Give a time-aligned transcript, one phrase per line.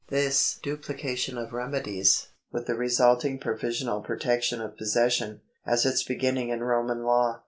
[0.09, 6.63] This dupHcation of remedies, with the resulting provisional protection of possession, has its beginnings in
[6.63, 7.39] Roman law.